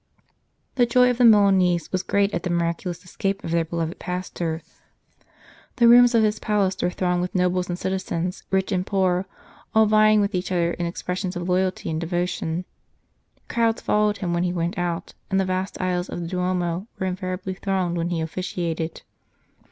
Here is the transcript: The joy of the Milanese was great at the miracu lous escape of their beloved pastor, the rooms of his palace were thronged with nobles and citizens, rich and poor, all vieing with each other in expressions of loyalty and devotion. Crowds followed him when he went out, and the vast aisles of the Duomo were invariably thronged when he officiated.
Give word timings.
The 0.77 0.87
joy 0.87 1.11
of 1.11 1.19
the 1.19 1.25
Milanese 1.25 1.91
was 1.91 2.01
great 2.01 2.33
at 2.33 2.41
the 2.41 2.49
miracu 2.49 2.85
lous 2.87 3.05
escape 3.05 3.43
of 3.43 3.51
their 3.51 3.63
beloved 3.63 3.99
pastor, 3.99 4.63
the 5.75 5.87
rooms 5.87 6.15
of 6.15 6.23
his 6.23 6.39
palace 6.39 6.75
were 6.81 6.89
thronged 6.89 7.21
with 7.21 7.35
nobles 7.35 7.69
and 7.69 7.77
citizens, 7.77 8.41
rich 8.49 8.71
and 8.71 8.83
poor, 8.83 9.27
all 9.75 9.85
vieing 9.85 10.19
with 10.19 10.33
each 10.33 10.51
other 10.51 10.71
in 10.71 10.87
expressions 10.87 11.35
of 11.35 11.47
loyalty 11.47 11.91
and 11.91 12.01
devotion. 12.01 12.65
Crowds 13.47 13.83
followed 13.83 14.17
him 14.17 14.33
when 14.33 14.41
he 14.41 14.51
went 14.51 14.75
out, 14.75 15.13
and 15.29 15.39
the 15.39 15.45
vast 15.45 15.79
aisles 15.79 16.09
of 16.09 16.19
the 16.19 16.27
Duomo 16.27 16.87
were 16.97 17.05
invariably 17.05 17.53
thronged 17.53 17.95
when 17.95 18.09
he 18.09 18.21
officiated. 18.21 19.03